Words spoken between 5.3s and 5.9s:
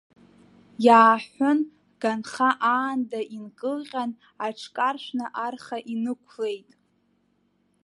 арха